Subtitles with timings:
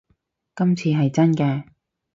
[0.55, 1.63] 今次係真嘅